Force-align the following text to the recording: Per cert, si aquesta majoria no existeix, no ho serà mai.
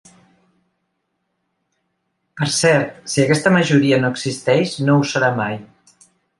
Per 2.41 2.49
cert, 2.61 2.97
si 3.11 3.23
aquesta 3.27 3.53
majoria 3.59 4.03
no 4.03 4.13
existeix, 4.17 4.77
no 4.89 4.99
ho 5.03 5.07
serà 5.15 5.33
mai. 5.41 5.63